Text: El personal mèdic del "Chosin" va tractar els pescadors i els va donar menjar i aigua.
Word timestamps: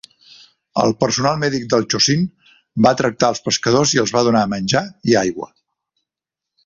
El 0.83 0.93
personal 1.03 1.35
mèdic 1.43 1.67
del 1.73 1.85
"Chosin" 1.93 2.23
va 2.87 2.95
tractar 3.03 3.29
els 3.35 3.43
pescadors 3.49 3.95
i 3.99 4.01
els 4.05 4.15
va 4.17 4.25
donar 4.29 4.43
menjar 4.55 4.83
i 5.13 5.19
aigua. 5.25 5.51